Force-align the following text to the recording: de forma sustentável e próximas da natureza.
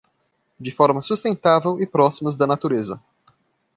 de 0.59 0.71
forma 0.71 0.99
sustentável 1.03 1.79
e 1.79 1.85
próximas 1.85 2.35
da 2.35 2.47
natureza. 2.47 2.99